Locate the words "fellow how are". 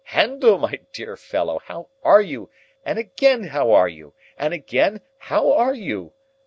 1.15-2.21